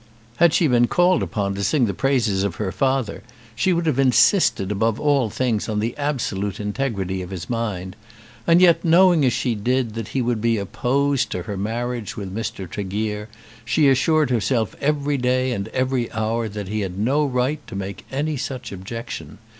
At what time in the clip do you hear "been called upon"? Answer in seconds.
0.65-1.53